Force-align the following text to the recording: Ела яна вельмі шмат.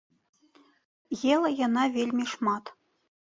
Ела 1.33 1.51
яна 1.65 1.83
вельмі 1.97 2.25
шмат. 2.35 2.73